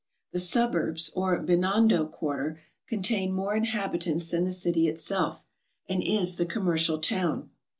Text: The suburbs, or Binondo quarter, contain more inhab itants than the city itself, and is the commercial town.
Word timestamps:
The 0.31 0.39
suburbs, 0.39 1.11
or 1.13 1.37
Binondo 1.43 2.07
quarter, 2.11 2.59
contain 2.87 3.31
more 3.33 3.55
inhab 3.55 3.93
itants 3.93 4.31
than 4.31 4.45
the 4.45 4.51
city 4.51 4.87
itself, 4.87 5.45
and 5.87 6.01
is 6.01 6.37
the 6.37 6.45
commercial 6.47 6.97
town. 6.97 7.51